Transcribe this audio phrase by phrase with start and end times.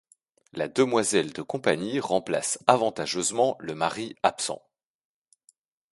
[0.53, 4.63] La demoiselle de compagnie remplace avantageusement le mari absent.